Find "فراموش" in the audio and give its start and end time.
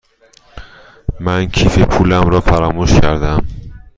2.41-2.93